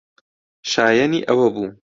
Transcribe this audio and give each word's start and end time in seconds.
شایەنی 0.71 1.25
ئەوە 1.27 1.47
بوو. 1.55 1.67